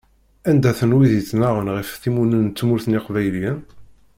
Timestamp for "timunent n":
2.01-2.53